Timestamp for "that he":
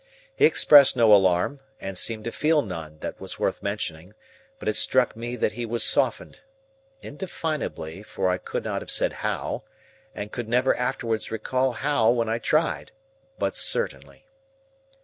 5.35-5.63